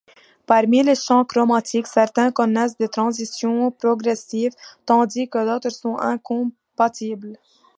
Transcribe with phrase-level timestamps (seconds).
[0.47, 4.53] Parmi les champs chromatiques, certains connaissent des transitions progressives,
[4.87, 7.37] tandis que d'autres sont incompatibles.